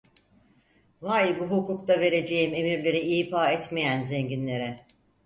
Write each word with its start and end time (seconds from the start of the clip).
Vay 1.01 1.39
bu 1.39 1.43
hukukta 1.49 1.99
vereceğim 1.99 2.53
emirleri 2.53 2.99
ifa 2.99 3.51
etmeyen 3.51 4.03
zenginlere. 4.03 4.85